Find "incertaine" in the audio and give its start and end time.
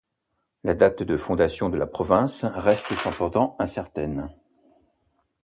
3.59-4.31